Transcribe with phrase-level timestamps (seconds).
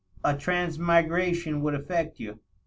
[0.31, 2.39] a transmigration would affect you